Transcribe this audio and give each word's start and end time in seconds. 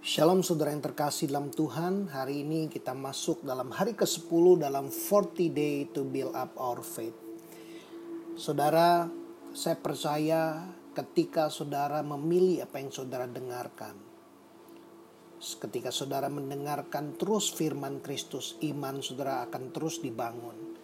Shalom 0.00 0.40
saudara 0.40 0.72
yang 0.72 0.80
terkasih 0.80 1.28
dalam 1.28 1.52
Tuhan. 1.52 2.08
Hari 2.08 2.40
ini 2.40 2.72
kita 2.72 2.96
masuk 2.96 3.44
dalam 3.44 3.68
hari 3.68 3.92
ke-10 3.92 4.64
dalam 4.64 4.88
40 4.88 5.52
day 5.52 5.92
to 5.92 6.08
build 6.08 6.32
up 6.32 6.56
our 6.56 6.80
faith. 6.80 7.12
Saudara 8.32 9.12
saya 9.52 9.76
percaya 9.76 10.72
ketika 10.96 11.52
saudara 11.52 12.00
memilih 12.00 12.64
apa 12.64 12.80
yang 12.80 12.88
saudara 12.88 13.28
dengarkan 13.28 13.92
Ketika 15.36 15.92
saudara 15.92 16.32
mendengarkan 16.32 17.20
terus 17.20 17.52
firman 17.52 18.00
Kristus 18.00 18.56
Iman 18.64 19.04
saudara 19.04 19.44
akan 19.44 19.68
terus 19.68 20.00
dibangun 20.00 20.79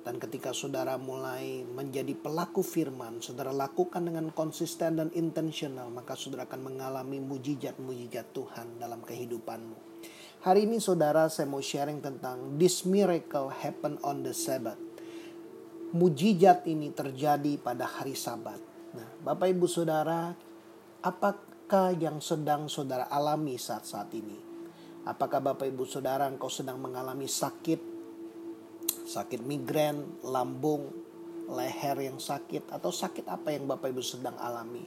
dan 0.00 0.16
ketika 0.16 0.56
saudara 0.56 0.96
mulai 0.96 1.60
menjadi 1.60 2.16
pelaku 2.16 2.64
firman, 2.64 3.20
saudara 3.20 3.52
lakukan 3.52 4.00
dengan 4.00 4.32
konsisten 4.32 4.96
dan 4.96 5.12
intensional, 5.12 5.92
maka 5.92 6.16
saudara 6.16 6.48
akan 6.48 6.72
mengalami 6.72 7.20
mujizat-mujizat 7.20 8.32
Tuhan 8.32 8.80
dalam 8.80 9.04
kehidupanmu. 9.04 9.76
Hari 10.40 10.64
ini 10.64 10.80
saudara 10.80 11.28
saya 11.28 11.44
mau 11.44 11.60
sharing 11.60 12.00
tentang 12.00 12.56
this 12.56 12.88
miracle 12.88 13.52
happen 13.52 14.00
on 14.00 14.24
the 14.24 14.32
Sabbath. 14.32 14.80
Mujizat 15.92 16.64
ini 16.64 16.96
terjadi 16.96 17.60
pada 17.60 17.84
hari 17.84 18.16
Sabat. 18.16 18.56
Nah, 18.96 19.10
Bapak 19.20 19.52
Ibu 19.52 19.68
Saudara, 19.68 20.32
apakah 21.04 21.92
yang 21.98 22.24
sedang 22.24 22.72
saudara 22.72 23.10
alami 23.12 23.60
saat-saat 23.60 24.08
ini? 24.16 24.38
Apakah 25.04 25.44
Bapak 25.44 25.68
Ibu 25.68 25.84
Saudara 25.84 26.24
engkau 26.24 26.48
sedang 26.48 26.80
mengalami 26.80 27.28
sakit 27.28 27.89
sakit 29.10 29.42
migrain, 29.42 30.22
lambung, 30.22 30.86
leher 31.50 31.98
yang 31.98 32.22
sakit, 32.22 32.70
atau 32.70 32.94
sakit 32.94 33.26
apa 33.26 33.50
yang 33.50 33.66
Bapak 33.66 33.90
Ibu 33.90 34.02
sedang 34.06 34.38
alami. 34.38 34.86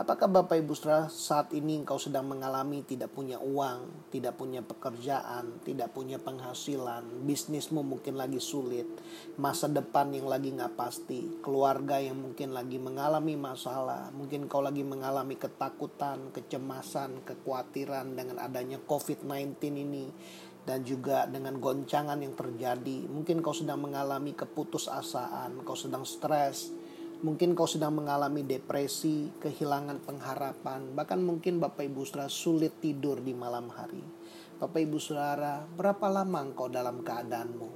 Apakah 0.00 0.32
Bapak 0.32 0.56
Ibu 0.56 0.72
saat 1.12 1.52
ini 1.52 1.76
engkau 1.76 2.00
sedang 2.00 2.24
mengalami 2.24 2.80
tidak 2.80 3.12
punya 3.12 3.36
uang, 3.36 4.08
tidak 4.08 4.32
punya 4.40 4.64
pekerjaan, 4.64 5.60
tidak 5.60 5.92
punya 5.92 6.16
penghasilan, 6.16 7.04
bisnismu 7.28 7.84
mungkin 7.84 8.16
lagi 8.16 8.40
sulit, 8.40 8.88
masa 9.36 9.68
depan 9.68 10.08
yang 10.16 10.24
lagi 10.24 10.56
nggak 10.56 10.72
pasti, 10.72 11.44
keluarga 11.44 12.00
yang 12.00 12.16
mungkin 12.16 12.56
lagi 12.56 12.80
mengalami 12.80 13.36
masalah, 13.36 14.08
mungkin 14.16 14.48
kau 14.48 14.64
lagi 14.64 14.80
mengalami 14.80 15.36
ketakutan, 15.36 16.32
kecemasan, 16.32 17.20
kekhawatiran 17.28 18.16
dengan 18.16 18.40
adanya 18.40 18.80
COVID-19 18.80 19.60
ini, 19.84 20.08
dan 20.64 20.84
juga 20.84 21.24
dengan 21.26 21.56
goncangan 21.56 22.20
yang 22.20 22.36
terjadi. 22.36 23.08
Mungkin 23.08 23.40
kau 23.40 23.56
sedang 23.56 23.80
mengalami 23.80 24.36
keputusasaan, 24.36 25.64
kau 25.64 25.76
sedang 25.76 26.04
stres, 26.04 26.72
mungkin 27.20 27.52
kau 27.52 27.68
sedang 27.68 27.96
mengalami 27.96 28.44
depresi, 28.44 29.28
kehilangan 29.40 30.04
pengharapan, 30.04 30.92
bahkan 30.96 31.20
mungkin 31.20 31.60
Bapak 31.60 31.84
Ibu 31.84 32.04
Saudara 32.04 32.32
sulit 32.32 32.80
tidur 32.80 33.20
di 33.20 33.32
malam 33.32 33.68
hari. 33.72 34.04
Bapak 34.60 34.80
Ibu 34.84 35.00
Saudara, 35.00 35.64
berapa 35.64 36.06
lama 36.12 36.44
engkau 36.44 36.68
dalam 36.68 37.00
keadaanmu? 37.00 37.68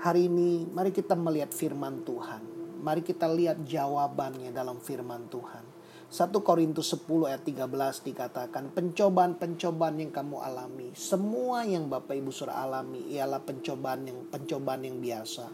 Hari 0.00 0.28
ini 0.28 0.68
mari 0.72 0.92
kita 0.92 1.16
melihat 1.16 1.52
firman 1.52 2.04
Tuhan. 2.04 2.40
Mari 2.80 3.00
kita 3.00 3.28
lihat 3.28 3.64
jawabannya 3.64 4.52
dalam 4.52 4.80
firman 4.80 5.28
Tuhan. 5.32 5.75
1 6.06 6.30
Korintus 6.38 6.94
10 6.94 7.26
ayat 7.26 7.42
13 7.42 7.66
dikatakan 8.06 8.70
pencobaan-pencobaan 8.70 9.98
yang 9.98 10.14
kamu 10.14 10.38
alami 10.38 10.94
semua 10.94 11.66
yang 11.66 11.90
Bapak 11.90 12.14
Ibu 12.14 12.30
Saudara 12.30 12.62
alami 12.62 13.10
ialah 13.10 13.42
pencobaan 13.42 14.06
yang 14.06 14.22
pencobaan 14.30 14.86
yang 14.86 15.02
biasa 15.02 15.50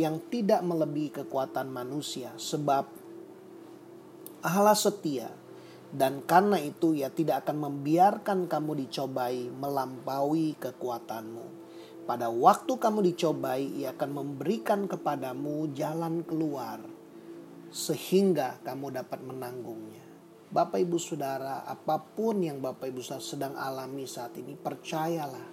yang 0.00 0.24
tidak 0.32 0.64
melebihi 0.64 1.20
kekuatan 1.20 1.68
manusia 1.68 2.32
sebab 2.40 2.88
Allah 4.40 4.72
setia 4.72 5.28
dan 5.92 6.24
karena 6.24 6.56
itu 6.64 6.96
ia 6.96 7.12
tidak 7.12 7.44
akan 7.44 7.68
membiarkan 7.68 8.48
kamu 8.48 8.88
dicobai 8.88 9.46
melampaui 9.52 10.58
kekuatanmu. 10.58 11.46
Pada 12.08 12.28
waktu 12.28 12.72
kamu 12.76 13.14
dicobai 13.14 13.84
ia 13.84 13.92
akan 13.96 14.10
memberikan 14.10 14.84
kepadamu 14.90 15.72
jalan 15.72 16.26
keluar 16.26 16.93
sehingga 17.74 18.62
kamu 18.62 19.02
dapat 19.02 19.18
menanggungnya. 19.26 20.06
Bapak 20.54 20.78
Ibu 20.78 20.94
Saudara, 21.02 21.66
apa 21.66 21.98
pun 21.98 22.38
yang 22.38 22.62
Bapak 22.62 22.86
Ibu 22.86 23.02
Saudara 23.02 23.26
sedang 23.26 23.54
alami 23.58 24.06
saat 24.06 24.38
ini, 24.38 24.54
percayalah 24.54 25.50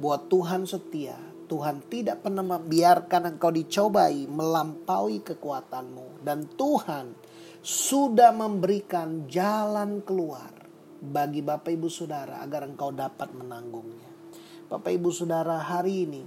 bahwa 0.00 0.18
Tuhan 0.24 0.64
setia. 0.64 1.20
Tuhan 1.44 1.82
tidak 1.90 2.24
pernah 2.24 2.46
membiarkan 2.46 3.36
engkau 3.36 3.52
dicobai 3.52 4.24
melampaui 4.24 5.20
kekuatanmu. 5.20 6.24
Dan 6.24 6.48
Tuhan 6.56 7.12
sudah 7.60 8.32
memberikan 8.32 9.28
jalan 9.28 10.00
keluar 10.00 10.48
bagi 11.04 11.44
Bapak 11.44 11.76
Ibu 11.76 11.90
Saudara 11.92 12.40
agar 12.40 12.64
engkau 12.64 12.94
dapat 12.94 13.36
menanggungnya. 13.36 14.08
Bapak 14.72 14.94
Ibu 14.94 15.10
Saudara 15.12 15.58
hari 15.58 16.08
ini, 16.08 16.22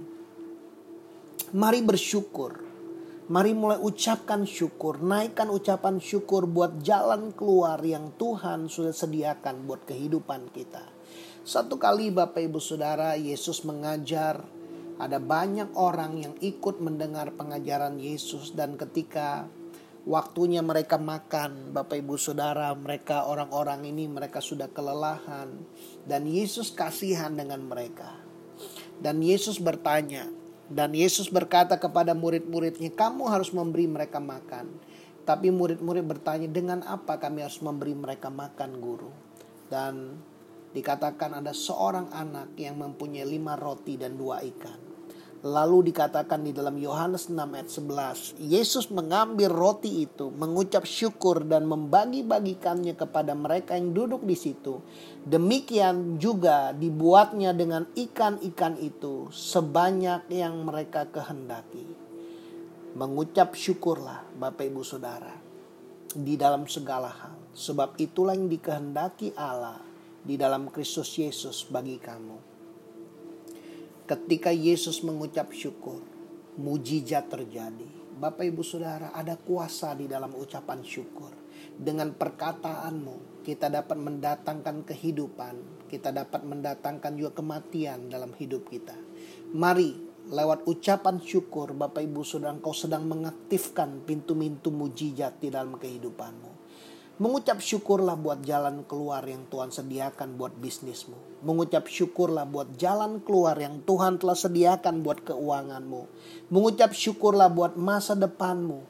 mari 1.56 1.80
bersyukur 1.80 2.63
Mari 3.24 3.56
mulai 3.56 3.80
ucapkan 3.80 4.44
syukur, 4.44 5.00
naikkan 5.00 5.48
ucapan 5.48 5.96
syukur 5.96 6.44
buat 6.44 6.84
jalan 6.84 7.32
keluar 7.32 7.80
yang 7.80 8.12
Tuhan 8.20 8.68
sudah 8.68 8.92
sediakan 8.92 9.64
buat 9.64 9.88
kehidupan 9.88 10.52
kita. 10.52 10.84
Satu 11.40 11.80
kali 11.80 12.12
Bapak 12.12 12.44
Ibu 12.44 12.60
Saudara, 12.60 13.16
Yesus 13.16 13.64
mengajar, 13.64 14.44
ada 15.00 15.16
banyak 15.16 15.72
orang 15.72 16.20
yang 16.20 16.34
ikut 16.44 16.84
mendengar 16.84 17.32
pengajaran 17.32 17.96
Yesus 17.96 18.52
dan 18.52 18.76
ketika 18.76 19.48
waktunya 20.04 20.60
mereka 20.60 21.00
makan, 21.00 21.72
Bapak 21.72 22.04
Ibu 22.04 22.20
Saudara, 22.20 22.76
mereka 22.76 23.24
orang-orang 23.24 23.88
ini 23.88 24.04
mereka 24.04 24.44
sudah 24.44 24.68
kelelahan 24.68 25.48
dan 26.04 26.28
Yesus 26.28 26.76
kasihan 26.76 27.32
dengan 27.32 27.64
mereka. 27.64 28.20
Dan 29.00 29.24
Yesus 29.24 29.64
bertanya, 29.64 30.43
dan 30.72 30.96
Yesus 30.96 31.28
berkata 31.28 31.76
kepada 31.76 32.16
murid-muridnya, 32.16 32.88
kamu 32.96 33.28
harus 33.28 33.52
memberi 33.52 33.84
mereka 33.84 34.16
makan. 34.16 34.72
Tapi 35.24 35.52
murid-murid 35.52 36.04
bertanya, 36.04 36.48
dengan 36.48 36.84
apa 36.84 37.20
kami 37.20 37.44
harus 37.44 37.60
memberi 37.60 37.92
mereka 37.96 38.32
makan 38.32 38.80
guru? 38.80 39.12
Dan 39.68 40.20
dikatakan 40.72 41.40
ada 41.40 41.52
seorang 41.52 42.12
anak 42.12 42.56
yang 42.56 42.80
mempunyai 42.80 43.24
lima 43.24 43.56
roti 43.56 43.96
dan 44.00 44.16
dua 44.16 44.40
ikan. 44.44 44.83
Lalu 45.44 45.92
dikatakan 45.92 46.40
di 46.40 46.56
dalam 46.56 46.72
Yohanes 46.80 47.28
6 47.28 47.36
ayat 47.36 47.68
11, 47.68 48.40
Yesus 48.40 48.88
mengambil 48.88 49.52
roti 49.52 50.08
itu, 50.08 50.32
mengucap 50.32 50.88
syukur 50.88 51.44
dan 51.44 51.68
membagi-bagikannya 51.68 52.96
kepada 52.96 53.36
mereka 53.36 53.76
yang 53.76 53.92
duduk 53.92 54.24
di 54.24 54.40
situ. 54.40 54.80
Demikian 55.20 56.16
juga 56.16 56.72
dibuatnya 56.72 57.52
dengan 57.52 57.84
ikan-ikan 57.92 58.80
itu 58.80 59.28
sebanyak 59.28 60.32
yang 60.32 60.64
mereka 60.64 61.12
kehendaki. 61.12 61.92
Mengucap 62.96 63.52
syukurlah 63.52 64.24
Bapak 64.40 64.64
Ibu 64.64 64.80
Saudara 64.80 65.36
di 66.16 66.40
dalam 66.40 66.64
segala 66.64 67.12
hal. 67.12 67.36
Sebab 67.52 68.00
itulah 68.00 68.32
yang 68.32 68.48
dikehendaki 68.48 69.36
Allah 69.36 69.76
di 70.24 70.40
dalam 70.40 70.72
Kristus 70.72 71.12
Yesus 71.20 71.68
bagi 71.68 72.00
kamu 72.00 72.53
Ketika 74.04 74.52
Yesus 74.52 75.00
mengucap 75.00 75.48
syukur, 75.56 76.04
mujizat 76.60 77.24
terjadi. 77.24 77.88
Bapak 78.20 78.44
Ibu 78.44 78.60
Saudara, 78.60 79.16
ada 79.16 79.32
kuasa 79.40 79.96
di 79.96 80.04
dalam 80.04 80.36
ucapan 80.36 80.84
syukur. 80.84 81.32
Dengan 81.72 82.12
perkataanmu, 82.12 83.40
kita 83.48 83.72
dapat 83.72 83.96
mendatangkan 83.96 84.84
kehidupan, 84.84 85.88
kita 85.88 86.12
dapat 86.12 86.44
mendatangkan 86.44 87.16
juga 87.16 87.40
kematian 87.40 88.12
dalam 88.12 88.36
hidup 88.36 88.68
kita. 88.68 88.92
Mari 89.56 89.96
lewat 90.28 90.68
ucapan 90.68 91.16
syukur 91.24 91.72
Bapak 91.72 92.04
Ibu 92.04 92.28
Saudara 92.28 92.52
engkau 92.52 92.76
sedang 92.76 93.08
mengaktifkan 93.08 94.04
pintu-pintu 94.04 94.68
mujizat 94.68 95.40
di 95.40 95.48
dalam 95.48 95.80
kehidupanmu. 95.80 96.63
Mengucap 97.14 97.62
syukurlah 97.62 98.18
buat 98.18 98.42
jalan 98.42 98.82
keluar 98.90 99.22
yang 99.22 99.46
Tuhan 99.46 99.70
sediakan 99.70 100.34
buat 100.34 100.50
bisnismu. 100.58 101.46
Mengucap 101.46 101.86
syukurlah 101.86 102.42
buat 102.42 102.74
jalan 102.74 103.22
keluar 103.22 103.54
yang 103.54 103.86
Tuhan 103.86 104.18
telah 104.18 104.34
sediakan 104.34 105.06
buat 105.06 105.22
keuanganmu. 105.22 106.02
Mengucap 106.50 106.90
syukurlah 106.90 107.54
buat 107.54 107.78
masa 107.78 108.18
depanmu 108.18 108.82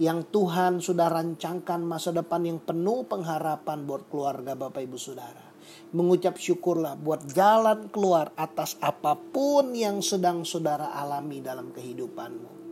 yang 0.00 0.24
Tuhan 0.32 0.80
sudah 0.80 1.12
rancangkan 1.12 1.84
masa 1.84 2.08
depan 2.16 2.48
yang 2.48 2.56
penuh 2.56 3.04
pengharapan 3.04 3.84
buat 3.84 4.08
keluarga 4.08 4.56
Bapak 4.56 4.88
Ibu 4.88 4.96
Saudara. 4.96 5.44
Mengucap 5.92 6.40
syukurlah 6.40 6.96
buat 6.96 7.28
jalan 7.36 7.92
keluar 7.92 8.32
atas 8.40 8.80
apa 8.80 9.12
pun 9.12 9.76
yang 9.76 10.00
sedang 10.00 10.40
saudara 10.48 10.96
alami 10.96 11.44
dalam 11.44 11.68
kehidupanmu. 11.76 12.67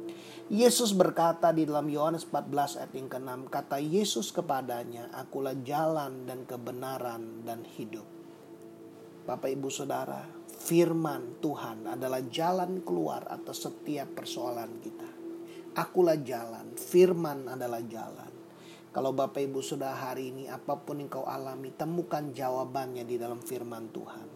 Yesus 0.47 0.95
berkata 0.95 1.51
di 1.51 1.67
dalam 1.67 1.91
Yohanes 1.91 2.23
14 2.23 2.79
ayat 2.79 2.93
yang 2.95 3.11
ke-6, 3.11 3.51
kata 3.51 3.83
Yesus 3.83 4.31
kepadanya, 4.31 5.11
akulah 5.11 5.59
jalan 5.67 6.23
dan 6.23 6.47
kebenaran 6.47 7.43
dan 7.43 7.67
hidup. 7.67 8.07
Bapak 9.27 9.51
Ibu 9.51 9.67
Saudara, 9.75 10.23
firman 10.47 11.43
Tuhan 11.43 11.91
adalah 11.91 12.23
jalan 12.31 12.79
keluar 12.87 13.27
atas 13.27 13.67
setiap 13.67 14.15
persoalan 14.15 14.79
kita. 14.79 15.11
Akulah 15.83 16.15
jalan, 16.23 16.79
firman 16.79 17.51
adalah 17.51 17.83
jalan. 17.83 18.31
Kalau 18.95 19.11
Bapak 19.19 19.43
Ibu 19.43 19.59
sudah 19.67 19.99
hari 19.99 20.31
ini 20.31 20.47
apa 20.47 20.79
pun 20.79 21.03
yang 21.03 21.11
kau 21.11 21.27
alami, 21.27 21.75
temukan 21.75 22.23
jawabannya 22.31 23.03
di 23.03 23.19
dalam 23.19 23.43
firman 23.43 23.91
Tuhan. 23.91 24.36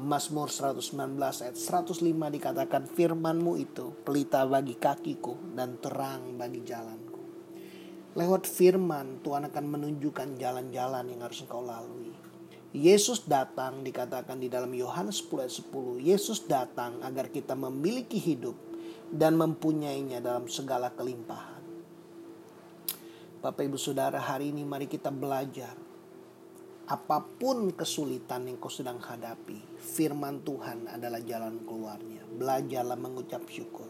Mazmur 0.00 0.48
119 0.48 0.96
ayat 1.20 1.56
105 1.60 2.00
dikatakan 2.08 2.88
firmanmu 2.88 3.52
itu 3.60 3.92
pelita 4.00 4.48
bagi 4.48 4.80
kakiku 4.80 5.36
dan 5.52 5.76
terang 5.76 6.40
bagi 6.40 6.64
jalanku. 6.64 7.20
Lewat 8.16 8.48
firman 8.48 9.20
Tuhan 9.20 9.52
akan 9.52 9.64
menunjukkan 9.68 10.40
jalan-jalan 10.40 11.04
yang 11.04 11.20
harus 11.20 11.44
engkau 11.44 11.60
lalui. 11.60 12.16
Yesus 12.72 13.28
datang 13.28 13.84
dikatakan 13.84 14.40
di 14.40 14.48
dalam 14.48 14.72
Yohanes 14.72 15.20
10 15.20 15.44
ayat 15.44 15.54
10. 15.68 16.00
Yesus 16.00 16.38
datang 16.48 16.96
agar 17.04 17.28
kita 17.28 17.52
memiliki 17.52 18.16
hidup 18.16 18.56
dan 19.12 19.36
mempunyainya 19.36 20.24
dalam 20.24 20.48
segala 20.48 20.88
kelimpahan. 20.96 21.60
Bapak 23.44 23.68
Ibu 23.68 23.76
Saudara 23.76 24.16
hari 24.16 24.48
ini 24.48 24.64
mari 24.64 24.88
kita 24.88 25.12
belajar. 25.12 25.89
Apa 26.90 27.22
pun 27.22 27.70
kesulitan 27.70 28.50
yang 28.50 28.58
kau 28.58 28.66
sedang 28.66 28.98
hadapi, 28.98 29.78
firman 29.78 30.42
Tuhan 30.42 30.90
adalah 30.90 31.22
jalan 31.22 31.62
keluarnya. 31.62 32.26
Belajarlah 32.26 32.98
mengucap 32.98 33.46
syukur. 33.46 33.86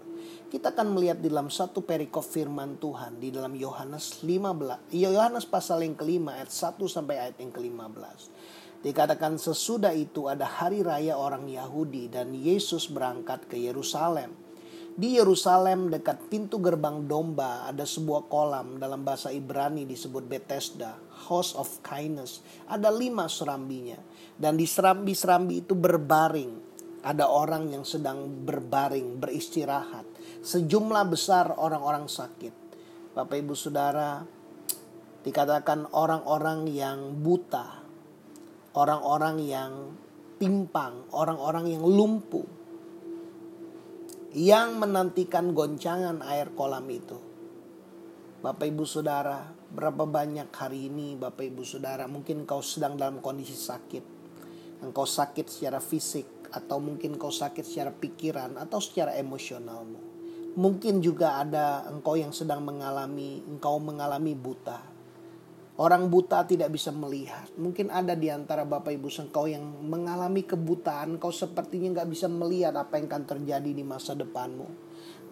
Kita 0.53 0.77
akan 0.77 0.93
melihat 0.93 1.17
di 1.17 1.33
dalam 1.33 1.49
satu 1.49 1.81
perikop 1.81 2.21
firman 2.21 2.77
Tuhan 2.77 3.17
di 3.17 3.33
dalam 3.33 3.57
Yohanes 3.57 4.21
15, 4.21 4.93
Yohanes 4.93 5.49
pasal 5.49 5.81
yang 5.81 5.97
kelima 5.97 6.37
ayat 6.37 6.53
1 6.53 6.77
sampai 6.77 7.17
ayat 7.25 7.41
yang 7.41 7.49
ke-15. 7.57 8.21
Dikatakan 8.85 9.41
sesudah 9.41 9.97
itu 9.97 10.29
ada 10.29 10.45
hari 10.45 10.85
raya 10.85 11.17
orang 11.17 11.49
Yahudi 11.49 12.13
dan 12.13 12.37
Yesus 12.37 12.85
berangkat 12.93 13.49
ke 13.49 13.57
Yerusalem. 13.57 14.37
Di 15.01 15.17
Yerusalem 15.17 15.89
dekat 15.89 16.29
pintu 16.29 16.61
gerbang 16.61 17.09
domba 17.09 17.65
ada 17.65 17.89
sebuah 17.89 18.29
kolam 18.29 18.77
dalam 18.77 19.01
bahasa 19.01 19.33
Ibrani 19.33 19.89
disebut 19.89 20.29
Bethesda, 20.29 21.01
House 21.25 21.57
of 21.57 21.81
Kindness. 21.81 22.45
Ada 22.69 22.93
lima 22.93 23.25
serambinya. 23.25 23.97
Dan 24.37 24.61
di 24.61 24.69
serambi-serambi 24.69 25.65
itu 25.65 25.73
berbaring. 25.73 26.53
Ada 27.01 27.33
orang 27.33 27.73
yang 27.73 27.89
sedang 27.89 28.45
berbaring, 28.45 29.17
beristirahat. 29.17 30.05
Sejumlah 30.45 31.09
besar 31.09 31.57
orang-orang 31.57 32.05
sakit. 32.05 32.53
Bapak 33.17 33.41
ibu 33.41 33.57
saudara, 33.57 34.21
dikatakan 35.25 35.97
orang-orang 35.97 36.69
yang 36.69 37.17
buta. 37.25 37.89
Orang-orang 38.77 39.41
yang 39.49 39.97
timpang, 40.37 41.09
orang-orang 41.17 41.73
yang 41.73 41.89
lumpuh 41.89 42.60
yang 44.31 44.79
menantikan 44.79 45.51
goncangan 45.51 46.23
air 46.23 46.55
kolam 46.55 46.87
itu. 46.87 47.19
Bapak 48.41 48.71
Ibu 48.71 48.87
Saudara, 48.87 49.51
berapa 49.75 50.07
banyak 50.07 50.55
hari 50.55 50.87
ini 50.87 51.19
Bapak 51.19 51.51
Ibu 51.51 51.67
Saudara 51.67 52.07
mungkin 52.07 52.47
kau 52.47 52.63
sedang 52.63 52.95
dalam 52.95 53.19
kondisi 53.19 53.59
sakit. 53.59 54.23
Engkau 54.87 55.05
sakit 55.05 55.51
secara 55.51 55.83
fisik 55.83 56.49
atau 56.55 56.79
mungkin 56.79 57.19
kau 57.19 57.35
sakit 57.35 57.67
secara 57.67 57.91
pikiran 57.91 58.55
atau 58.55 58.79
secara 58.79 59.19
emosionalmu. 59.19 59.99
Mungkin 60.55 61.03
juga 61.03 61.43
ada 61.43 61.91
engkau 61.91 62.15
yang 62.15 62.31
sedang 62.31 62.63
mengalami, 62.63 63.43
engkau 63.45 63.83
mengalami 63.83 64.39
buta. 64.39 64.79
Orang 65.81 66.13
buta 66.13 66.45
tidak 66.45 66.77
bisa 66.77 66.93
melihat. 66.93 67.49
Mungkin 67.57 67.89
ada 67.89 68.13
di 68.13 68.29
antara 68.29 68.69
Bapak 68.69 68.93
Ibu 68.93 69.09
engkau 69.09 69.49
yang 69.49 69.65
mengalami 69.89 70.45
kebutaan. 70.45 71.17
Kau 71.17 71.33
sepertinya 71.33 71.97
nggak 71.97 72.09
bisa 72.13 72.29
melihat 72.29 72.77
apa 72.77 73.01
yang 73.01 73.09
akan 73.09 73.25
terjadi 73.25 73.73
di 73.73 73.81
masa 73.81 74.13
depanmu. 74.13 74.69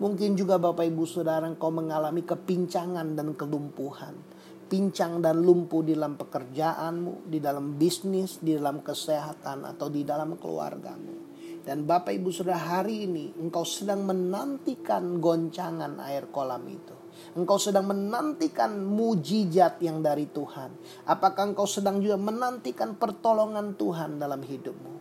Mungkin 0.01 0.41
juga 0.41 0.57
Bapak 0.57 0.89
Ibu 0.89 1.05
Saudara 1.05 1.45
engkau 1.45 1.69
mengalami 1.69 2.25
kepincangan 2.25 3.13
dan 3.13 3.37
kelumpuhan. 3.37 4.17
Pincang 4.73 5.21
dan 5.21 5.37
lumpuh 5.45 5.85
di 5.85 5.93
dalam 5.93 6.17
pekerjaanmu, 6.17 7.29
di 7.29 7.45
dalam 7.45 7.77
bisnis, 7.77 8.41
di 8.41 8.57
dalam 8.57 8.81
kesehatan, 8.81 9.69
atau 9.69 9.93
di 9.93 10.01
dalam 10.01 10.41
keluargamu. 10.41 11.29
Dan 11.61 11.85
Bapak 11.85 12.17
Ibu 12.17 12.33
Saudara 12.33 12.81
hari 12.81 13.05
ini 13.05 13.37
engkau 13.37 13.69
sedang 13.69 14.01
menantikan 14.09 15.21
goncangan 15.21 16.01
air 16.09 16.33
kolam 16.33 16.65
itu. 16.73 16.98
Engkau 17.37 17.61
sedang 17.61 17.93
menantikan 17.93 18.73
mujizat 18.89 19.77
yang 19.85 20.01
dari 20.01 20.25
Tuhan. 20.33 20.73
Apakah 21.05 21.53
engkau 21.53 21.69
sedang 21.69 22.01
juga 22.01 22.17
menantikan 22.17 22.97
pertolongan 22.97 23.77
Tuhan 23.77 24.17
dalam 24.17 24.41
hidupmu? 24.41 24.95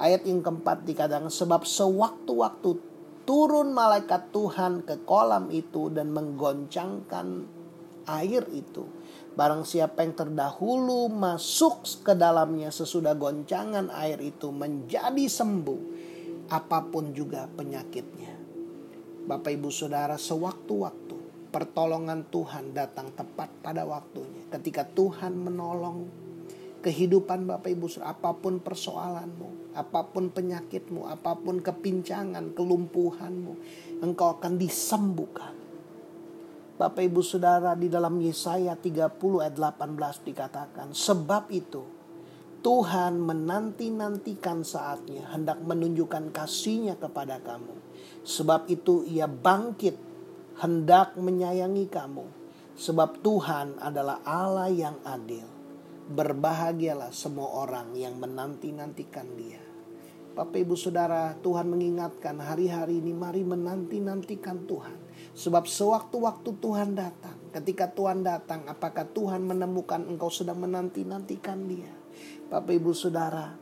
Ayat 0.00 0.24
yang 0.24 0.40
keempat 0.40 0.88
dikatakan 0.88 1.28
sebab 1.28 1.68
sewaktu-waktu 1.68 2.70
turun 3.28 3.76
malaikat 3.76 4.32
Tuhan 4.32 4.84
ke 4.88 5.04
kolam 5.04 5.52
itu 5.52 5.92
dan 5.92 6.08
menggoncangkan 6.12 7.28
air 8.08 8.44
itu. 8.52 8.88
Barang 9.34 9.66
siapa 9.66 10.06
yang 10.06 10.14
terdahulu 10.14 11.10
masuk 11.10 11.84
ke 12.06 12.14
dalamnya 12.14 12.70
sesudah 12.70 13.18
goncangan 13.18 13.90
air 13.92 14.22
itu 14.22 14.54
menjadi 14.54 15.26
sembuh. 15.26 15.82
Apa 16.48 16.86
pun 16.86 17.12
juga 17.16 17.48
penyakitnya. 17.48 18.36
Bapak 19.24 19.56
ibu 19.56 19.72
saudara 19.72 20.20
sewaktu-waktu 20.20 21.23
pertolongan 21.54 22.26
Tuhan 22.34 22.74
datang 22.74 23.14
tepat 23.14 23.46
pada 23.62 23.86
waktunya. 23.86 24.42
Ketika 24.50 24.82
Tuhan 24.82 25.38
menolong 25.38 26.10
kehidupan 26.82 27.46
Bapak 27.46 27.70
Ibu, 27.70 28.02
apa 28.02 28.34
pun 28.34 28.58
persoalanmu, 28.58 29.78
apa 29.78 30.02
pun 30.10 30.34
penyakitmu, 30.34 31.06
apa 31.06 31.38
pun 31.38 31.62
kepincangan, 31.62 32.58
kelumpuhanmu, 32.58 33.52
engkau 34.02 34.34
akan 34.34 34.58
disembuhkan. 34.58 35.54
Bapak 36.74 37.06
Ibu 37.06 37.22
Saudara 37.22 37.78
di 37.78 37.86
dalam 37.86 38.18
Yesaya 38.18 38.74
30 38.74 39.14
ayat 39.38 39.54
18 39.54 40.26
dikatakan, 40.26 40.90
sebab 40.90 41.54
itu 41.54 41.86
Tuhan 42.66 43.22
menanti-nantikan 43.22 44.66
saatnya 44.66 45.30
hendak 45.30 45.62
menunjukkan 45.62 46.34
kasihnya 46.34 46.98
kepada 46.98 47.38
kamu. 47.38 47.78
Sebab 48.26 48.66
itu 48.72 49.06
ia 49.06 49.30
bangkit 49.30 50.13
hendak 50.58 51.18
menyayangi 51.18 51.90
kamu, 51.90 52.26
sebab 52.78 53.22
Tuhan 53.22 53.78
adalah 53.82 54.22
Allah 54.22 54.70
yang 54.70 54.98
adil. 55.02 55.46
Berbahagialah 56.04 57.16
semua 57.16 57.64
orang 57.64 57.96
yang 57.96 58.20
menanti-nantikan 58.20 59.28
Dia. 59.40 59.62
Bapak, 60.34 60.66
ibu, 60.66 60.74
saudara, 60.74 61.32
Tuhan 61.40 61.70
mengingatkan 61.70 62.42
hari-hari 62.42 62.98
ini, 62.98 63.14
mari 63.14 63.46
menanti-nantikan 63.46 64.66
Tuhan, 64.66 64.98
sebab 65.32 65.64
sewaktu-waktu 65.64 66.50
Tuhan 66.58 66.98
datang, 66.98 67.38
ketika 67.54 67.94
Tuhan 67.94 68.26
datang, 68.26 68.66
apakah 68.66 69.06
Tuhan 69.14 69.46
menemukan 69.46 70.02
engkau 70.04 70.28
sedang 70.34 70.58
menanti-nantikan 70.58 71.70
Dia? 71.70 71.94
Bapak, 72.50 72.74
ibu, 72.74 72.90
saudara, 72.90 73.54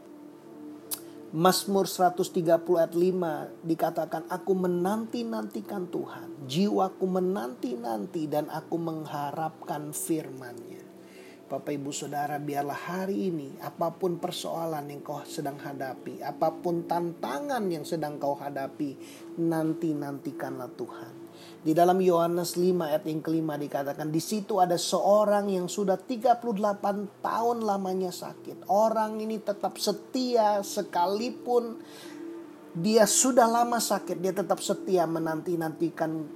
Mazmur 1.32 1.88
130 1.88 2.44
ayat 2.76 2.92
5 2.92 3.64
dikatakan 3.64 4.28
aku 4.28 4.52
menanti-nantikan 4.52 5.88
Tuhan. 5.88 6.44
Jiwaku 6.44 7.08
menanti-nanti 7.08 8.28
dan 8.28 8.52
aku 8.52 8.76
mengharapkan 8.76 9.96
firman-Nya. 9.96 10.84
Bapak 11.48 11.72
Ibu 11.72 11.88
Saudara 11.88 12.36
biarlah 12.36 12.76
hari 12.76 13.32
ini 13.32 13.56
apa 13.64 13.96
pun 13.96 14.20
persoalan 14.20 14.92
yang 14.92 15.00
kau 15.00 15.24
sedang 15.24 15.56
hadapi. 15.56 16.20
Apa 16.20 16.52
pun 16.52 16.84
tantangan 16.84 17.64
yang 17.64 17.88
sedang 17.88 18.20
kau 18.20 18.36
hadapi. 18.36 19.00
Nanti-nantikanlah 19.40 20.68
Tuhan. 20.76 21.21
Di 21.62 21.78
dalam 21.78 22.02
Yohanes 22.02 22.58
5 22.58 22.90
ayat 22.90 23.06
yang 23.06 23.22
kelima 23.22 23.54
dikatakan 23.54 24.10
di 24.10 24.18
situ 24.18 24.58
ada 24.58 24.74
seorang 24.74 25.46
yang 25.46 25.70
sudah 25.70 25.94
38 25.94 26.42
tahun 27.22 27.58
lamanya 27.62 28.10
sakit. 28.10 28.66
Orang 28.66 29.22
ini 29.22 29.38
tetap 29.38 29.78
setia 29.78 30.58
sekalipun 30.66 31.78
dia 32.72 33.06
sudah 33.06 33.46
lama 33.46 33.78
sakit, 33.78 34.18
dia 34.18 34.34
tetap 34.34 34.58
setia 34.58 35.06
menanti-nantikan 35.06 36.26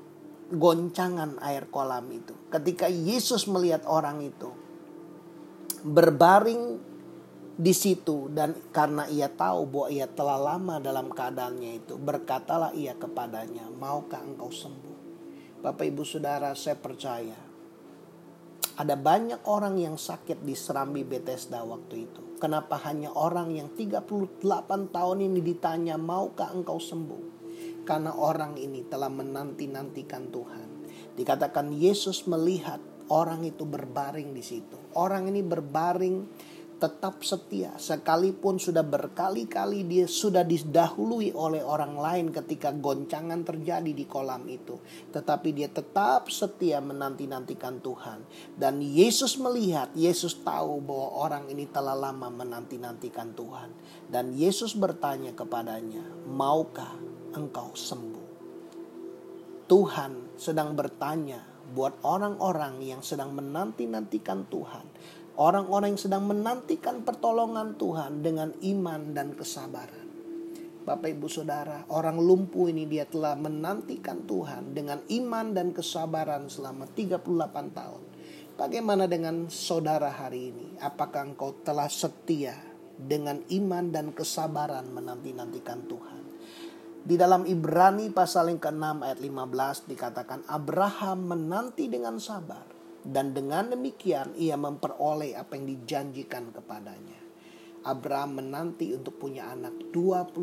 goncangan 0.54 1.42
air 1.42 1.66
kolam 1.74 2.06
itu. 2.14 2.36
Ketika 2.46 2.86
Yesus 2.86 3.50
melihat 3.50 3.82
orang 3.88 4.22
itu 4.22 4.54
berbaring 5.82 6.78
di 7.56 7.72
situ 7.72 8.28
dan 8.30 8.52
karena 8.68 9.08
ia 9.08 9.32
tahu 9.32 9.64
bahwa 9.66 9.88
ia 9.88 10.06
telah 10.06 10.38
lama 10.38 10.76
dalam 10.78 11.08
keadaannya 11.10 11.82
itu, 11.82 11.96
berkatalah 11.96 12.76
ia 12.76 12.92
kepadanya, 12.94 13.72
"Maukah 13.74 14.20
engkau 14.20 14.52
sembuh?" 14.52 14.95
Bapak 15.56 15.88
Ibu 15.88 16.04
Saudara, 16.04 16.52
saya 16.52 16.76
percaya 16.76 17.46
ada 18.76 18.92
banyak 18.92 19.48
orang 19.48 19.80
yang 19.80 19.96
sakit 19.96 20.44
di 20.44 20.52
Serambi 20.52 21.00
Bethesda 21.00 21.64
waktu 21.64 22.04
itu. 22.04 22.36
Kenapa 22.36 22.76
hanya 22.84 23.08
orang 23.16 23.56
yang 23.56 23.72
38 23.72 24.36
tahun 24.92 25.18
ini 25.24 25.40
ditanya, 25.40 25.96
maukah 25.96 26.52
engkau 26.52 26.76
sembuh? 26.76 27.24
Karena 27.88 28.12
orang 28.12 28.60
ini 28.60 28.84
telah 28.84 29.08
menanti-nantikan 29.08 30.28
Tuhan. 30.28 30.68
Dikatakan 31.16 31.72
Yesus 31.72 32.28
melihat 32.28 32.84
orang 33.08 33.48
itu 33.48 33.64
berbaring 33.64 34.36
di 34.36 34.44
situ. 34.44 34.76
Orang 34.92 35.32
ini 35.32 35.40
berbaring 35.40 36.16
tetap 36.76 37.24
setia. 37.24 37.72
Sekalipun 37.80 38.60
sudah 38.60 38.84
berkali-kali 38.84 39.88
dia 39.88 40.04
sudah 40.04 40.44
didahului 40.44 41.32
oleh 41.32 41.64
orang 41.64 41.96
lain 41.96 42.26
ketika 42.28 42.72
goncangan 42.72 43.40
terjadi 43.42 43.88
di 43.96 44.04
kolam 44.04 44.44
itu. 44.44 44.76
Tetapi 45.12 45.48
dia 45.56 45.72
tetap 45.72 46.28
setia 46.28 46.84
menanti-nantikan 46.84 47.80
Tuhan. 47.80 48.28
Dan 48.52 48.84
Yesus 48.84 49.40
melihat 49.40 49.88
Yesus 49.96 50.36
tahu 50.44 50.84
bahwa 50.84 51.08
orang 51.28 51.44
ini 51.48 51.64
telah 51.68 51.96
lama 51.96 52.28
menanti-nantikan 52.28 53.32
Tuhan. 53.32 53.72
Dan 54.12 54.36
Yesus 54.36 54.76
bertanya 54.76 55.32
kepadanya 55.32 56.04
maukah 56.28 56.92
engkau 57.32 57.72
sembuh? 57.72 58.28
Tuhan 59.66 60.38
sedang 60.38 60.78
bertanya 60.78 61.42
buat 61.66 61.98
orang-orang 62.06 62.78
yang 62.78 63.02
sedang 63.02 63.34
menanti-nantikan 63.34 64.46
Tuhan 64.46 64.86
Orang-orang 65.36 65.92
yang 65.92 66.00
sedang 66.00 66.24
menantikan 66.24 67.04
pertolongan 67.04 67.76
Tuhan 67.76 68.24
dengan 68.24 68.56
iman 68.56 69.12
dan 69.12 69.36
kesabaran. 69.36 70.08
Bapak 70.88 71.12
Ibu 71.12 71.28
Saudara, 71.28 71.84
orang 71.92 72.16
lumpuh 72.16 72.72
ini 72.72 72.88
dia 72.88 73.04
telah 73.04 73.36
menantikan 73.36 74.24
Tuhan 74.24 74.72
dengan 74.72 75.04
iman 75.04 75.52
dan 75.52 75.76
kesabaran 75.76 76.48
selama 76.48 76.88
38 76.88 77.20
tahun. 77.68 78.02
Bagaimana 78.56 79.04
dengan 79.04 79.52
saudara 79.52 80.08
hari 80.08 80.56
ini? 80.56 80.80
Apakah 80.80 81.28
engkau 81.28 81.52
telah 81.60 81.92
setia 81.92 82.56
dengan 82.96 83.44
iman 83.52 83.92
dan 83.92 84.16
kesabaran 84.16 84.88
menanti-nantikan 84.88 85.84
Tuhan? 85.84 86.22
Di 87.04 87.20
dalam 87.20 87.44
Ibrani 87.44 88.08
pasal 88.08 88.56
yang 88.56 88.62
ke-6 88.64 89.04
ayat 89.04 89.20
15 89.20 89.92
dikatakan 89.92 90.48
Abraham 90.48 91.28
menanti 91.28 91.92
dengan 91.92 92.16
sabar 92.16 92.75
dan 93.06 93.30
dengan 93.30 93.70
demikian 93.70 94.34
ia 94.34 94.58
memperoleh 94.58 95.38
apa 95.38 95.54
yang 95.54 95.66
dijanjikan 95.70 96.50
kepadanya. 96.50 97.20
Abraham 97.86 98.42
menanti 98.42 98.90
untuk 98.98 99.14
punya 99.22 99.54
anak 99.54 99.94
25 99.94 100.34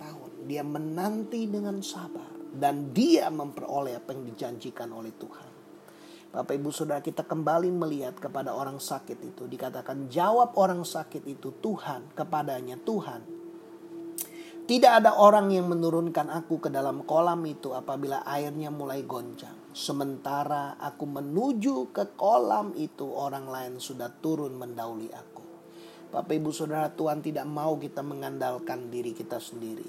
tahun. 0.00 0.30
Dia 0.48 0.64
menanti 0.64 1.44
dengan 1.44 1.84
sabar 1.84 2.32
dan 2.56 2.96
dia 2.96 3.28
memperoleh 3.28 4.00
apa 4.00 4.16
yang 4.16 4.24
dijanjikan 4.32 4.88
oleh 4.96 5.12
Tuhan. 5.12 5.50
Bapak 6.32 6.56
Ibu 6.56 6.72
Saudara 6.72 7.04
kita 7.04 7.28
kembali 7.28 7.68
melihat 7.68 8.16
kepada 8.16 8.56
orang 8.56 8.80
sakit 8.80 9.20
itu 9.20 9.44
dikatakan 9.44 10.08
jawab 10.08 10.56
orang 10.56 10.84
sakit 10.84 11.24
itu 11.28 11.52
Tuhan 11.60 12.12
kepadanya 12.16 12.76
Tuhan 12.80 13.36
tidak 14.66 14.98
ada 14.98 15.14
orang 15.14 15.54
yang 15.54 15.70
menurunkan 15.70 16.26
aku 16.26 16.58
ke 16.58 16.74
dalam 16.74 17.06
kolam 17.06 17.38
itu 17.46 17.70
apabila 17.70 18.26
airnya 18.26 18.66
mulai 18.74 19.06
goncang. 19.06 19.65
Sementara 19.76 20.80
aku 20.80 21.04
menuju 21.04 21.92
ke 21.92 22.16
kolam 22.16 22.72
itu 22.80 23.12
orang 23.12 23.44
lain 23.44 23.74
sudah 23.76 24.08
turun 24.08 24.56
mendahului 24.56 25.12
aku. 25.12 25.44
Bapak 26.08 26.32
ibu 26.32 26.48
saudara 26.48 26.88
Tuhan 26.96 27.20
tidak 27.20 27.44
mau 27.44 27.76
kita 27.76 28.00
mengandalkan 28.00 28.88
diri 28.88 29.12
kita 29.12 29.36
sendiri. 29.36 29.84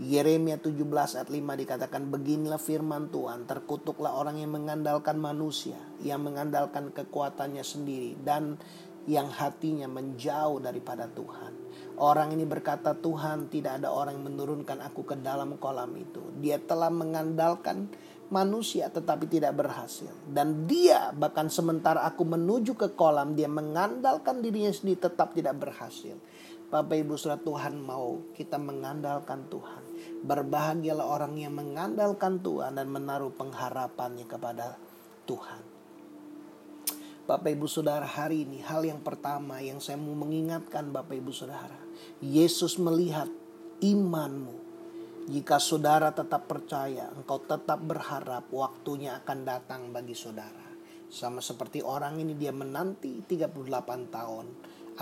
Yeremia 0.00 0.56
17 0.56 0.80
ayat 1.20 1.28
5 1.28 1.36
dikatakan 1.36 2.08
beginilah 2.08 2.56
firman 2.56 3.12
Tuhan 3.12 3.44
terkutuklah 3.44 4.16
orang 4.16 4.40
yang 4.40 4.56
mengandalkan 4.56 5.20
manusia 5.20 5.76
yang 6.00 6.24
mengandalkan 6.24 6.88
kekuatannya 6.96 7.60
sendiri 7.60 8.16
dan 8.24 8.56
yang 9.04 9.28
hatinya 9.28 9.84
menjauh 9.84 10.64
daripada 10.64 11.12
Tuhan. 11.12 11.52
Orang 11.96 12.34
ini 12.34 12.44
berkata, 12.44 12.92
"Tuhan, 12.92 13.48
tidak 13.48 13.80
ada 13.80 13.92
orang 13.94 14.16
yang 14.16 14.32
menurunkan 14.34 14.82
aku 14.82 15.06
ke 15.06 15.16
dalam 15.20 15.56
kolam 15.56 15.94
itu." 15.96 16.20
Dia 16.42 16.60
telah 16.60 16.90
mengandalkan 16.90 17.88
manusia 18.28 18.90
tetapi 18.90 19.30
tidak 19.30 19.54
berhasil. 19.54 20.10
Dan 20.26 20.66
dia 20.66 21.14
bahkan 21.14 21.46
sementara 21.46 22.02
aku 22.06 22.26
menuju 22.26 22.74
ke 22.74 22.92
kolam, 22.98 23.38
dia 23.38 23.46
mengandalkan 23.46 24.42
dirinya 24.42 24.70
sendiri 24.70 25.06
tetap 25.06 25.32
tidak 25.32 25.56
berhasil. 25.58 26.18
Bapak 26.66 26.98
Ibu 26.98 27.14
Saudara 27.14 27.38
Tuhan 27.46 27.78
mau 27.78 28.26
kita 28.34 28.58
mengandalkan 28.58 29.46
Tuhan. 29.46 29.82
Berbahagialah 30.26 31.06
orang 31.06 31.38
yang 31.38 31.54
mengandalkan 31.54 32.42
Tuhan 32.42 32.74
dan 32.74 32.90
menaruh 32.90 33.30
pengharapannya 33.30 34.26
kepada 34.26 34.74
Tuhan. 35.30 35.62
Bapak 37.26 37.54
Ibu 37.54 37.66
Saudara 37.70 38.06
hari 38.06 38.46
ini 38.46 38.62
hal 38.62 38.82
yang 38.82 38.98
pertama 39.02 39.62
yang 39.62 39.78
saya 39.78 39.98
mau 39.98 40.14
mengingatkan 40.14 40.90
Bapak 40.90 41.14
Ibu 41.18 41.30
Saudara 41.30 41.74
Yesus 42.22 42.78
melihat 42.78 43.30
imanmu. 43.82 44.65
Jika 45.26 45.58
saudara 45.58 46.14
tetap 46.14 46.46
percaya, 46.46 47.10
engkau 47.10 47.42
tetap 47.42 47.82
berharap 47.82 48.46
waktunya 48.54 49.18
akan 49.18 49.38
datang 49.42 49.90
bagi 49.90 50.14
saudara. 50.14 50.70
Sama 51.10 51.42
seperti 51.42 51.82
orang 51.82 52.22
ini 52.22 52.38
dia 52.38 52.54
menanti 52.54 53.26
38 53.26 54.06
tahun. 54.06 54.46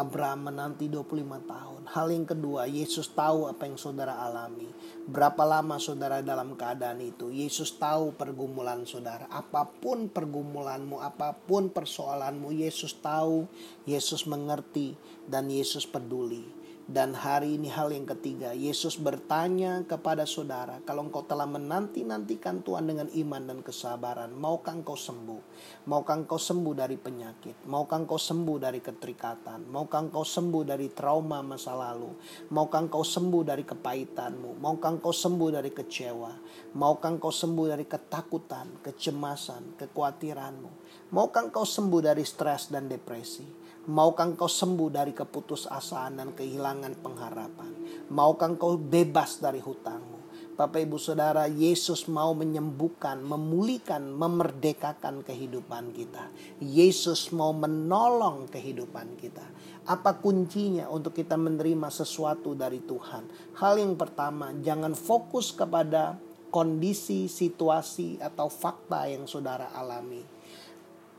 Abraham 0.01 0.49
menanti 0.49 0.89
25 0.89 1.45
tahun. 1.45 1.83
Hal 1.93 2.09
yang 2.09 2.25
kedua, 2.25 2.65
Yesus 2.65 3.13
tahu 3.13 3.53
apa 3.53 3.69
yang 3.69 3.77
saudara 3.77 4.17
alami. 4.17 4.67
Berapa 5.05 5.45
lama 5.45 5.77
saudara 5.77 6.25
dalam 6.25 6.57
keadaan 6.57 7.05
itu. 7.05 7.29
Yesus 7.29 7.77
tahu 7.77 8.17
pergumulan 8.17 8.89
saudara. 8.89 9.29
Apa 9.29 9.69
pun 9.69 10.09
pergumulanmu, 10.09 11.05
apa 11.05 11.37
pun 11.37 11.69
persoalanmu, 11.69 12.49
Yesus 12.49 12.97
tahu, 12.97 13.45
Yesus 13.85 14.25
mengerti, 14.25 14.97
dan 15.29 15.53
Yesus 15.53 15.85
peduli. 15.85 16.64
Dan 16.85 17.17
hari 17.17 17.57
ini 17.57 17.73
hal 17.73 17.97
yang 17.97 18.05
ketiga, 18.05 18.53
Yesus 18.53 19.01
bertanya 19.01 19.89
kepada 19.89 20.29
saudara, 20.29 20.85
kalau 20.85 21.09
engkau 21.09 21.25
telah 21.25 21.49
menanti-nantikan 21.49 22.61
Tuhan 22.61 22.85
dengan 22.85 23.09
iman 23.09 23.41
dan 23.41 23.65
kesabaran, 23.65 24.29
maukah 24.37 24.77
engkau 24.77 24.93
sembuh? 24.93 25.41
Maukah 25.89 26.21
engkau 26.21 26.37
sembuh 26.37 26.77
dari 26.77 27.01
penyakit? 27.01 27.65
Maukah 27.65 28.05
engkau 28.05 28.21
sembuh 28.21 28.57
dari 28.61 28.85
keterikatan? 28.85 29.65
Maukah 29.73 30.01
engkau 30.05 30.29
sembuh 30.29 30.61
dari 30.61 30.93
trauma 30.93 31.41
masa 31.41 31.73
lalu? 31.73 32.13
Maukah 32.53 32.85
engkau 32.85 33.01
sembuh 33.01 33.43
dari 33.49 33.65
kepahitanmu? 33.65 34.61
Maukah 34.61 35.01
engkau 35.01 35.13
sembuh 35.17 35.51
dari 35.57 35.73
kecewa? 35.73 36.33
Maukah 36.77 37.17
engkau 37.17 37.33
sembuh 37.33 37.65
dari 37.65 37.89
ketakutan, 37.89 38.85
kecemasan, 38.85 39.81
kekhawatiranmu? 39.81 40.71
Maukah 41.17 41.49
engkau 41.49 41.65
sembuh 41.65 42.13
dari 42.13 42.29
stres 42.29 42.69
dan 42.69 42.93
depresi? 42.93 43.64
Maukah 43.85 44.33
engkau 44.33 44.49
sembuh 44.49 44.89
dari 44.89 45.13
keputusasaan 45.13 46.17
dan 46.17 46.33
kehilangan 46.33 47.05
pengharapan? 47.05 47.71
Maukah 48.09 48.57
engkau 48.57 48.81
bebas 48.81 49.45
dari 49.45 49.61
hutangmu? 49.61 50.25
Bapak 50.57 50.89
Ibu 50.89 50.97
Saudara, 50.97 51.45
Yesus 51.45 52.09
mau 52.09 52.33
menyembuhkan, 52.33 53.21
memulihkan, 53.21 54.09
memerdekakan 54.09 55.21
kehidupan 55.21 55.93
kita. 55.93 56.33
Yesus 56.65 57.29
mau 57.37 57.53
menolong 57.53 58.49
kehidupan 58.49 59.21
kita. 59.21 59.45
Apa 59.85 60.17
kuncinya 60.17 60.89
untuk 60.89 61.13
kita 61.13 61.37
menerima 61.37 61.93
sesuatu 61.93 62.57
dari 62.57 62.81
Tuhan? 62.81 63.53
Hal 63.61 63.77
yang 63.77 64.01
pertama, 64.01 64.49
jangan 64.65 64.97
fokus 64.97 65.53
kepada 65.53 66.17
kondisi, 66.49 67.29
situasi, 67.29 68.17
atau 68.17 68.49
fakta 68.49 69.13
yang 69.13 69.29
saudara 69.29 69.77
alami. 69.77 70.25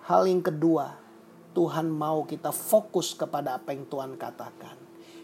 Hal 0.09 0.25
yang 0.25 0.41
kedua, 0.41 1.04
Tuhan 1.55 1.87
mau 1.87 2.27
kita 2.27 2.51
fokus 2.51 3.15
kepada 3.15 3.55
apa 3.55 3.71
yang 3.71 3.87
Tuhan 3.87 4.19
katakan. 4.19 4.75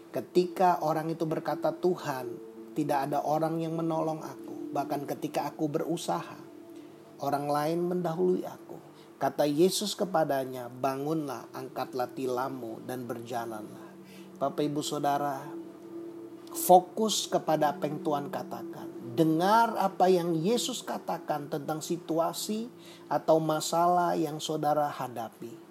Ketika 0.08 0.80
orang 0.80 1.12
itu 1.12 1.28
berkata, 1.28 1.76
"Tuhan, 1.76 2.32
tidak 2.72 3.12
ada 3.12 3.20
orang 3.20 3.60
yang 3.60 3.76
menolong 3.76 4.24
aku." 4.24 4.72
Bahkan 4.72 5.04
ketika 5.04 5.52
aku 5.52 5.68
berusaha, 5.68 6.40
orang 7.20 7.52
lain 7.52 7.84
mendahului 7.84 8.48
aku. 8.48 8.80
Kata 9.20 9.44
Yesus 9.44 9.92
kepadanya, 9.92 10.72
"Bangunlah, 10.72 11.52
angkatlah 11.52 12.08
tilammu 12.16 12.80
dan 12.88 13.04
berjalanlah." 13.04 13.92
Bapak 14.40 14.64
Ibu 14.64 14.80
Saudara, 14.80 15.36
fokus 16.48 17.28
kepada 17.28 17.76
apa 17.76 17.92
yang 17.92 18.00
Tuhan 18.00 18.32
katakan. 18.32 18.88
Dengar 19.12 19.76
apa 19.76 20.08
yang 20.08 20.32
Yesus 20.32 20.80
katakan 20.80 21.52
tentang 21.52 21.84
situasi 21.84 22.72
atau 23.12 23.36
masalah 23.36 24.16
yang 24.16 24.40
saudara 24.40 24.88
hadapi 24.88 25.61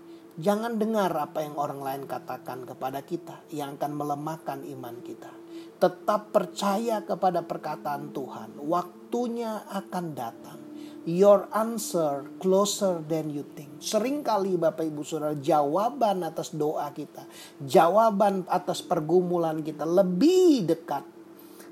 Jangan 0.41 0.81
dengar 0.81 1.13
apa 1.13 1.45
yang 1.45 1.53
orang 1.53 1.85
lain 1.85 2.03
katakan 2.09 2.65
kepada 2.65 3.05
kita 3.05 3.45
yang 3.53 3.77
akan 3.77 3.93
melemahkan 3.93 4.65
iman 4.73 4.97
kita. 5.05 5.29
Tetap 5.77 6.33
percaya 6.33 7.05
kepada 7.05 7.45
perkataan 7.45 8.09
Tuhan. 8.09 8.57
Waktunya 8.65 9.61
akan 9.69 10.05
datang. 10.17 10.57
Your 11.05 11.45
answer 11.53 12.25
closer 12.41 13.05
than 13.05 13.29
you 13.29 13.45
think. 13.53 13.85
Seringkali 13.85 14.57
Bapak 14.57 14.81
Ibu 14.81 15.05
Saudara 15.05 15.37
jawaban 15.37 16.25
atas 16.25 16.57
doa 16.57 16.89
kita, 16.89 17.21
jawaban 17.61 18.45
atas 18.49 18.81
pergumulan 18.81 19.61
kita 19.61 19.85
lebih 19.85 20.65
dekat 20.65 21.05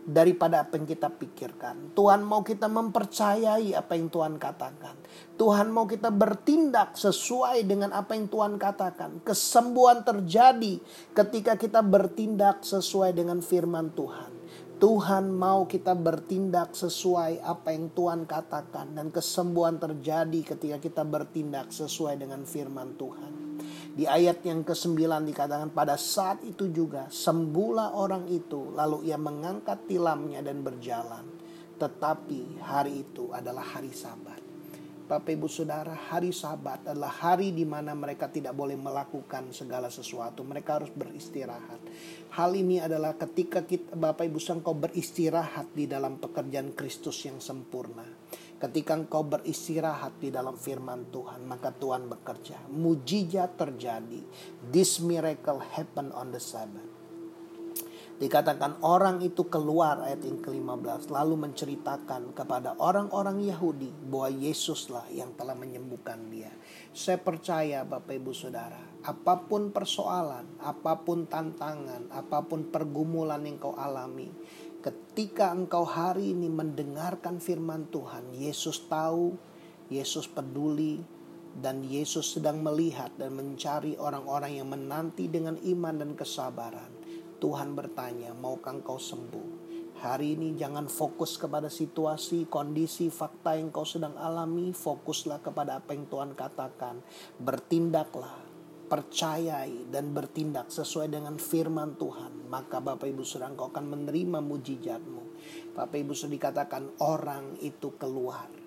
daripada 0.10 0.66
apa 0.66 0.82
yang 0.82 0.90
kita 0.90 1.14
pikirkan. 1.14 1.94
Tuhan 1.94 2.26
mau 2.26 2.42
kita 2.42 2.66
mempercayai 2.66 3.78
apa 3.78 3.94
yang 3.94 4.10
Tuhan 4.10 4.42
katakan. 4.42 4.98
Tuhan 5.38 5.70
mau 5.70 5.86
kita 5.86 6.10
bertindak 6.10 6.98
sesuai 6.98 7.62
dengan 7.70 7.94
apa 7.94 8.18
yang 8.18 8.26
Tuhan 8.26 8.58
katakan. 8.58 9.22
Kesembuhan 9.22 10.02
terjadi 10.02 10.82
ketika 11.14 11.54
kita 11.54 11.86
bertindak 11.86 12.66
sesuai 12.66 13.14
dengan 13.14 13.46
firman 13.46 13.94
Tuhan. 13.94 14.39
Tuhan 14.80 15.36
mau 15.36 15.68
kita 15.68 15.92
bertindak 15.92 16.72
sesuai 16.72 17.44
apa 17.44 17.76
yang 17.76 17.92
Tuhan 17.92 18.24
katakan 18.24 18.96
dan 18.96 19.12
kesembuhan 19.12 19.76
terjadi 19.76 20.56
ketika 20.56 20.80
kita 20.80 21.04
bertindak 21.04 21.68
sesuai 21.76 22.16
dengan 22.16 22.48
firman 22.48 22.96
Tuhan. 22.96 23.60
Di 23.92 24.08
ayat 24.08 24.40
yang 24.48 24.64
ke-9 24.64 25.04
dikatakan 25.04 25.76
pada 25.76 26.00
saat 26.00 26.48
itu 26.48 26.72
juga 26.72 27.12
sembuhlah 27.12 27.92
orang 27.92 28.32
itu 28.32 28.72
lalu 28.72 29.12
ia 29.12 29.20
mengangkat 29.20 29.84
tilamnya 29.84 30.40
dan 30.40 30.64
berjalan. 30.64 31.28
Tetapi 31.76 32.64
hari 32.64 33.04
itu 33.04 33.36
adalah 33.36 33.76
hari 33.76 33.92
sabat. 33.92 34.49
Bapak 35.10 35.34
Ibu 35.34 35.50
Saudara, 35.50 35.98
hari 35.98 36.30
Sabat 36.30 36.86
adalah 36.86 37.10
hari 37.10 37.50
di 37.50 37.66
mana 37.66 37.98
mereka 37.98 38.30
tidak 38.30 38.54
boleh 38.54 38.78
melakukan 38.78 39.50
segala 39.50 39.90
sesuatu. 39.90 40.46
Mereka 40.46 40.78
harus 40.78 40.94
beristirahat. 40.94 41.82
Hal 42.38 42.54
ini 42.54 42.78
adalah 42.78 43.18
ketika 43.18 43.66
kita, 43.66 43.98
Bapak 43.98 44.30
Ibu 44.30 44.38
Saudara, 44.38 44.62
engkau 44.62 44.78
beristirahat 44.78 45.74
di 45.74 45.90
dalam 45.90 46.22
pekerjaan 46.22 46.78
Kristus 46.78 47.26
yang 47.26 47.42
sempurna. 47.42 48.06
Ketika 48.62 48.94
engkau 48.94 49.26
beristirahat 49.26 50.22
di 50.22 50.30
dalam 50.30 50.54
firman 50.54 51.10
Tuhan, 51.10 51.42
maka 51.42 51.74
Tuhan 51.74 52.06
bekerja. 52.06 52.70
Mujizat 52.70 53.58
terjadi. 53.58 54.22
This 54.70 55.02
miracle 55.02 55.58
happen 55.74 56.14
on 56.14 56.30
the 56.30 56.38
Sabbath. 56.38 56.99
Dikatakan 58.20 58.84
orang 58.84 59.24
itu 59.24 59.48
keluar 59.48 60.04
ayat 60.04 60.28
yang 60.28 60.44
ke-15 60.44 61.08
lalu 61.08 61.40
menceritakan 61.40 62.36
kepada 62.36 62.76
orang-orang 62.76 63.40
Yahudi 63.48 63.96
bahwa 64.12 64.44
Yesuslah 64.44 65.08
yang 65.16 65.32
telah 65.40 65.56
menyembuhkan 65.56 66.28
dia. 66.28 66.52
Saya 66.92 67.16
percaya 67.16 67.88
Bapak 67.88 68.20
Ibu 68.20 68.36
Saudara, 68.36 68.76
apa 69.08 69.40
pun 69.48 69.72
persoalan, 69.72 70.60
apa 70.60 71.00
pun 71.00 71.32
tantangan, 71.32 72.12
apa 72.12 72.44
pun 72.44 72.68
pergumulan 72.68 73.40
yang 73.48 73.56
kau 73.56 73.80
alami, 73.80 74.28
ketika 74.84 75.56
engkau 75.56 75.88
hari 75.88 76.36
ini 76.36 76.52
mendengarkan 76.52 77.40
firman 77.40 77.88
Tuhan, 77.88 78.36
Yesus 78.36 78.84
tahu, 78.92 79.40
Yesus 79.88 80.28
peduli, 80.28 81.00
dan 81.56 81.88
Yesus 81.88 82.36
sedang 82.36 82.60
melihat 82.60 83.16
dan 83.16 83.40
mencari 83.40 83.96
orang-orang 83.96 84.60
yang 84.60 84.68
menanti 84.68 85.32
dengan 85.32 85.56
iman 85.56 85.96
dan 85.96 86.20
kesabaran 86.20 86.99
Tuhan 87.40 87.72
bertanya, 87.72 88.36
maukah 88.36 88.76
engkau 88.76 89.00
sembuh? 89.00 89.72
Hari 90.00 90.36
ini 90.36 90.56
jangan 90.56 90.88
fokus 90.88 91.36
kepada 91.36 91.72
situasi, 91.72 92.48
kondisi, 92.48 93.12
fakta 93.12 93.56
yang 93.56 93.72
kau 93.72 93.84
sedang 93.84 94.16
alami. 94.16 94.72
Fokuslah 94.72 95.44
kepada 95.44 95.80
apa 95.80 95.92
yang 95.92 96.08
Tuhan 96.08 96.36
katakan. 96.36 97.04
Bertindaklah, 97.40 98.32
percayai 98.88 99.92
dan 99.92 100.12
bertindak 100.12 100.72
sesuai 100.72 101.12
dengan 101.12 101.36
firman 101.36 102.00
Tuhan. 102.00 102.48
Maka 102.48 102.80
Bapak 102.84 103.08
Ibu 103.08 103.28
Saudara 103.28 103.52
engkau 103.52 103.72
akan 103.72 103.86
menerima 103.88 104.40
mujizatmu. 104.40 105.24
Bapak 105.76 106.00
Ibu 106.00 106.16
Saudara 106.16 106.36
dikatakan 106.36 106.84
orang 107.04 107.60
itu 107.60 107.92
keluar 107.96 108.59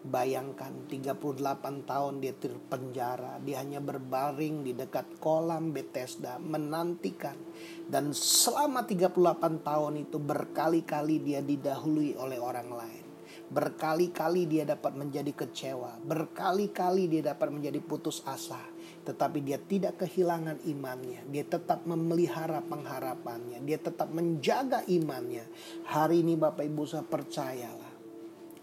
Bayangkan 0.00 0.88
38 0.88 1.84
tahun 1.84 2.24
dia 2.24 2.32
terpenjara, 2.32 3.36
dia 3.44 3.60
hanya 3.60 3.84
berbaring 3.84 4.64
di 4.64 4.72
dekat 4.72 5.20
kolam 5.20 5.76
Bethesda 5.76 6.40
menantikan 6.40 7.36
dan 7.84 8.16
selama 8.16 8.88
38 8.88 9.12
tahun 9.60 9.94
itu 10.00 10.16
berkali-kali 10.16 11.20
dia 11.20 11.44
didahului 11.44 12.16
oleh 12.16 12.40
orang 12.40 12.70
lain. 12.72 13.04
Berkali-kali 13.52 14.48
dia 14.48 14.64
dapat 14.64 14.96
menjadi 14.96 15.36
kecewa, 15.36 16.00
berkali-kali 16.00 17.04
dia 17.04 17.36
dapat 17.36 17.52
menjadi 17.52 17.84
putus 17.84 18.24
asa, 18.24 18.62
tetapi 19.04 19.44
dia 19.44 19.60
tidak 19.60 20.00
kehilangan 20.00 20.64
imannya. 20.64 21.28
Dia 21.28 21.44
tetap 21.44 21.84
memelihara 21.84 22.64
pengharapannya, 22.64 23.60
dia 23.68 23.76
tetap 23.76 24.08
menjaga 24.16 24.80
imannya. 24.88 25.44
Hari 25.92 26.24
ini 26.24 26.40
Bapak 26.40 26.64
Ibu 26.64 26.88
saya 26.88 27.04
percayalah 27.04 27.89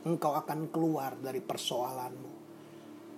engkau 0.08 0.32
akan 0.40 0.72
keluar 0.72 1.20
dari 1.20 1.44
persoalanmu. 1.44 2.32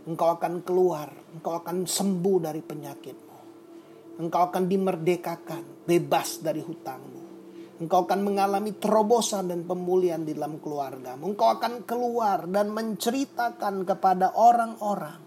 Engkau 0.09 0.29
akan 0.33 0.65
keluar, 0.65 1.13
engkau 1.37 1.53
akan 1.61 1.85
sembuh 1.85 2.37
dari 2.41 2.65
penyakitmu. 2.65 3.37
Engkau 4.19 4.41
akan 4.49 4.65
dimerdekakan, 4.65 5.85
bebas 5.85 6.41
dari 6.41 6.65
hutangmu. 6.65 7.21
Engkau 7.79 8.03
akan 8.03 8.19
mengalami 8.25 8.75
terobosan 8.75 9.47
dan 9.47 9.63
pemulihan 9.63 10.19
di 10.19 10.35
dalam 10.35 10.59
keluargamu. 10.59 11.31
Engkau 11.31 11.55
akan 11.55 11.87
keluar 11.87 12.43
dan 12.49 12.75
menceritakan 12.75 13.87
kepada 13.87 14.35
orang-orang 14.35 15.21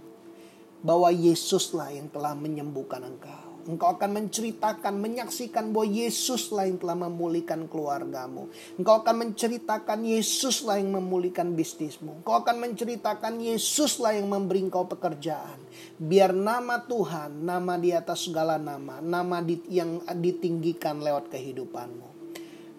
bahwa 0.84 1.08
Yesuslah 1.08 1.94
yang 1.94 2.12
telah 2.12 2.36
menyembuhkan 2.36 3.06
engkau. 3.06 3.51
Engkau 3.62 3.94
akan 3.94 4.10
menceritakan, 4.18 4.98
menyaksikan 4.98 5.70
bahwa 5.70 5.86
Yesuslah 5.86 6.66
yang 6.66 6.82
telah 6.82 6.98
memulihkan 7.06 7.70
keluargamu. 7.70 8.50
Engkau 8.74 9.06
akan 9.06 9.28
menceritakan 9.28 10.02
Yesuslah 10.02 10.82
yang 10.82 10.90
memulihkan 10.90 11.54
bisnismu. 11.54 12.22
Engkau 12.22 12.42
akan 12.42 12.58
menceritakan 12.58 13.38
Yesuslah 13.38 14.18
yang 14.18 14.26
memberi 14.26 14.66
engkau 14.66 14.90
pekerjaan. 14.90 15.62
Biar 15.94 16.34
nama 16.34 16.82
Tuhan, 16.82 17.46
nama 17.46 17.78
di 17.78 17.94
atas 17.94 18.26
segala 18.26 18.58
nama, 18.58 18.98
nama 18.98 19.38
yang 19.70 20.02
ditinggikan 20.10 20.98
lewat 20.98 21.30
kehidupanmu. 21.30 22.08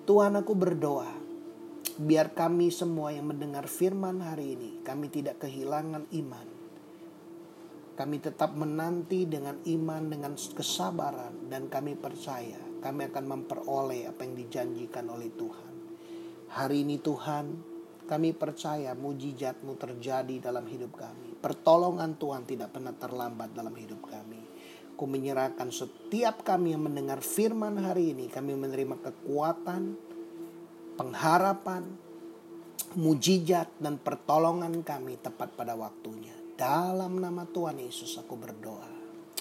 Tuhan 0.04 0.36
aku 0.36 0.52
berdoa, 0.52 1.16
biar 1.96 2.36
kami 2.36 2.76
semua 2.76 3.16
yang 3.16 3.32
mendengar 3.32 3.72
firman 3.72 4.20
hari 4.20 4.60
ini, 4.60 4.84
kami 4.84 5.08
tidak 5.08 5.40
kehilangan 5.48 6.12
iman 6.12 6.53
kami 7.94 8.18
tetap 8.22 8.58
menanti 8.58 9.30
dengan 9.30 9.62
iman, 9.64 10.04
dengan 10.10 10.34
kesabaran, 10.34 11.50
dan 11.50 11.70
kami 11.70 11.94
percaya 11.94 12.74
kami 12.84 13.08
akan 13.08 13.26
memperoleh 13.32 14.12
apa 14.12 14.28
yang 14.28 14.36
dijanjikan 14.36 15.08
oleh 15.08 15.32
Tuhan. 15.32 15.74
Hari 16.52 16.84
ini 16.84 17.00
Tuhan, 17.00 17.46
kami 18.04 18.36
percaya 18.36 18.92
mujizatmu 18.92 19.80
terjadi 19.80 20.52
dalam 20.52 20.68
hidup 20.68 21.00
kami. 21.00 21.32
Pertolongan 21.40 22.20
Tuhan 22.20 22.44
tidak 22.44 22.76
pernah 22.76 22.92
terlambat 22.92 23.56
dalam 23.56 23.72
hidup 23.72 24.04
kami. 24.04 24.44
Ku 25.00 25.08
menyerahkan 25.08 25.72
setiap 25.72 26.44
kami 26.44 26.76
yang 26.76 26.84
mendengar 26.84 27.24
firman 27.24 27.80
hari 27.80 28.12
ini, 28.12 28.28
kami 28.28 28.52
menerima 28.52 29.00
kekuatan, 29.00 29.96
pengharapan, 31.00 31.88
mujizat, 33.00 33.72
dan 33.80 33.96
pertolongan 33.96 34.84
kami 34.84 35.18
tepat 35.24 35.56
pada 35.56 35.74
waktunya. 35.80 36.43
Dalam 36.54 37.18
nama 37.18 37.50
Tuhan 37.50 37.82
Yesus 37.82 38.14
aku 38.22 38.38
berdoa. 38.38 38.86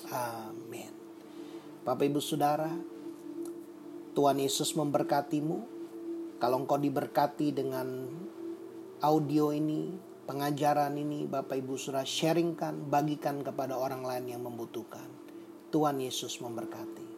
Amin. 0.08 0.88
Bapak 1.84 2.08
Ibu 2.08 2.24
Saudara, 2.24 2.72
Tuhan 4.16 4.40
Yesus 4.40 4.72
memberkatimu. 4.72 5.58
Kalau 6.40 6.64
engkau 6.64 6.80
diberkati 6.80 7.52
dengan 7.52 8.08
audio 9.04 9.52
ini, 9.52 9.92
pengajaran 10.24 10.96
ini, 10.96 11.28
Bapak 11.28 11.60
Ibu 11.60 11.76
Saudara 11.76 12.08
sharingkan, 12.08 12.88
bagikan 12.88 13.44
kepada 13.44 13.76
orang 13.76 14.08
lain 14.08 14.32
yang 14.32 14.42
membutuhkan. 14.48 15.04
Tuhan 15.68 16.00
Yesus 16.00 16.40
memberkati. 16.40 17.11